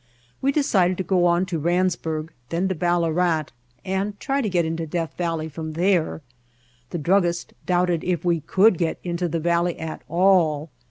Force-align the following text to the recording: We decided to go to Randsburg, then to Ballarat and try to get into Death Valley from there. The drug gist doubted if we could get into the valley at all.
We 0.41 0.51
decided 0.51 0.97
to 0.97 1.03
go 1.03 1.43
to 1.43 1.59
Randsburg, 1.59 2.29
then 2.49 2.67
to 2.69 2.73
Ballarat 2.73 3.49
and 3.85 4.19
try 4.19 4.41
to 4.41 4.49
get 4.49 4.65
into 4.65 4.87
Death 4.87 5.13
Valley 5.15 5.47
from 5.47 5.73
there. 5.73 6.23
The 6.89 6.97
drug 6.97 7.21
gist 7.21 7.53
doubted 7.67 8.03
if 8.03 8.25
we 8.25 8.39
could 8.39 8.79
get 8.79 8.97
into 9.03 9.27
the 9.29 9.39
valley 9.39 9.77
at 9.79 10.01
all. 10.09 10.71